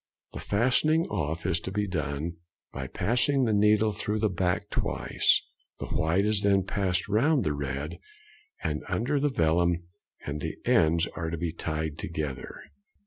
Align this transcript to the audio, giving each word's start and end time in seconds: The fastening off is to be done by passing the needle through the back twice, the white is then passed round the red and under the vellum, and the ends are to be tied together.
The 0.33 0.39
fastening 0.39 1.05
off 1.09 1.45
is 1.45 1.59
to 1.59 1.71
be 1.71 1.85
done 1.87 2.37
by 2.73 2.87
passing 2.87 3.43
the 3.43 3.53
needle 3.53 3.91
through 3.91 4.17
the 4.17 4.29
back 4.31 4.71
twice, 4.71 5.43
the 5.77 5.89
white 5.89 6.25
is 6.25 6.41
then 6.41 6.63
passed 6.63 7.07
round 7.07 7.43
the 7.43 7.53
red 7.53 7.99
and 8.63 8.81
under 8.89 9.19
the 9.19 9.29
vellum, 9.29 9.83
and 10.25 10.41
the 10.41 10.57
ends 10.65 11.05
are 11.15 11.29
to 11.29 11.37
be 11.37 11.51
tied 11.51 11.99
together. 11.99 12.61